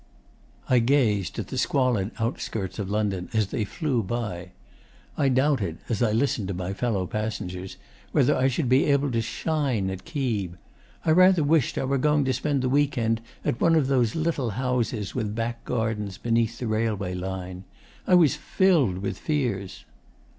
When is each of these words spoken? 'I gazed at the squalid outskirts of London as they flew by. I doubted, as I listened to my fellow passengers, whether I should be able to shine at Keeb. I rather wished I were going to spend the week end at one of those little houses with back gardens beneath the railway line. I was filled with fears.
'I 0.67 0.79
gazed 0.79 1.37
at 1.37 1.49
the 1.49 1.59
squalid 1.59 2.09
outskirts 2.17 2.79
of 2.79 2.89
London 2.89 3.29
as 3.33 3.49
they 3.49 3.63
flew 3.63 4.01
by. 4.01 4.49
I 5.15 5.29
doubted, 5.29 5.77
as 5.89 6.01
I 6.01 6.11
listened 6.11 6.47
to 6.47 6.55
my 6.55 6.73
fellow 6.73 7.05
passengers, 7.05 7.77
whether 8.11 8.35
I 8.35 8.47
should 8.47 8.67
be 8.67 8.85
able 8.85 9.11
to 9.11 9.21
shine 9.21 9.91
at 9.91 10.03
Keeb. 10.03 10.57
I 11.05 11.11
rather 11.11 11.43
wished 11.43 11.77
I 11.77 11.83
were 11.83 11.99
going 11.99 12.25
to 12.25 12.33
spend 12.33 12.63
the 12.63 12.67
week 12.67 12.97
end 12.97 13.21
at 13.45 13.61
one 13.61 13.75
of 13.75 13.85
those 13.85 14.15
little 14.15 14.49
houses 14.49 15.13
with 15.13 15.35
back 15.35 15.63
gardens 15.65 16.17
beneath 16.17 16.57
the 16.57 16.65
railway 16.65 17.13
line. 17.13 17.63
I 18.07 18.15
was 18.15 18.33
filled 18.35 18.97
with 19.03 19.19
fears. 19.19 19.85